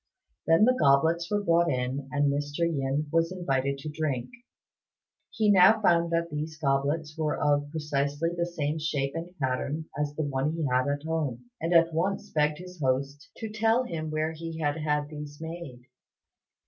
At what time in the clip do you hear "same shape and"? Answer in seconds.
8.47-9.37